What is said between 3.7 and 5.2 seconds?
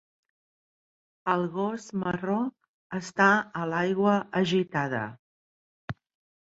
l'aigua agitada.